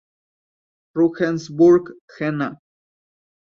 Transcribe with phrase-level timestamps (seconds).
[0.95, 2.57] Regensburg, Jena".